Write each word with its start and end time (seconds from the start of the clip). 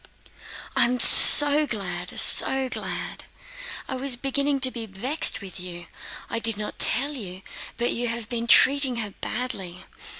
"I 0.75 0.85
am 0.85 0.99
so 0.99 1.67
glad, 1.67 2.19
so 2.19 2.69
glad! 2.69 3.25
I 3.87 3.95
was 3.95 4.15
beginning 4.15 4.59
to 4.61 4.71
be 4.71 4.87
vexed 4.87 5.41
with 5.41 5.59
you. 5.59 5.85
I 6.27 6.39
did 6.39 6.57
not 6.57 6.79
tell 6.79 7.13
you, 7.13 7.43
but 7.77 7.91
you 7.91 8.07
have 8.07 8.27
been 8.27 8.47
treating 8.47 8.95
her 8.95 9.11
badly. 9.11 9.85